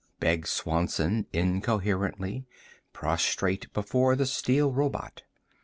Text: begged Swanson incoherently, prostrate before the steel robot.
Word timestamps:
begged 0.19 0.47
Swanson 0.47 1.27
incoherently, 1.31 2.47
prostrate 2.91 3.71
before 3.71 4.15
the 4.15 4.25
steel 4.25 4.71
robot. 4.71 5.21